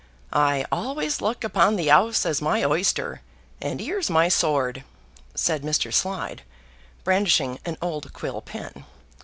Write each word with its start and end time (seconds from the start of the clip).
"I 0.33 0.65
always 0.71 1.21
look 1.21 1.43
upon 1.43 1.75
the 1.75 1.91
'Ouse 1.91 2.25
as 2.25 2.41
my 2.41 2.63
oyster, 2.65 3.21
and 3.61 3.79
'ere's 3.79 4.09
my 4.09 4.29
sword," 4.29 4.83
said 5.35 5.61
Mr. 5.61 5.93
Slide, 5.93 6.41
brandishing 7.03 7.59
an 7.65 7.77
old 7.83 8.11
quill 8.11 8.41
pen. 8.41 8.85